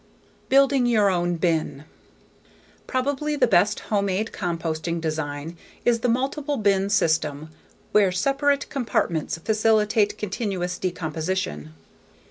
Building 0.49 0.87
Your 0.87 1.11
Own 1.11 1.35
Bin 1.35 1.83
Probably 2.87 3.35
the 3.35 3.45
best 3.45 3.81
homemade 3.81 4.31
composting 4.33 4.99
design 4.99 5.55
is 5.85 5.99
the 5.99 6.09
multiple 6.09 6.57
bin 6.57 6.89
system 6.89 7.51
where 7.91 8.11
separate 8.11 8.67
compartments 8.71 9.37
facilitate 9.37 10.17
continuous 10.17 10.79
decomposition. 10.79 11.75